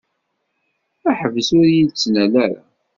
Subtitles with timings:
[1.19, 2.61] Ḥbes ur yi-d-ttnal ara.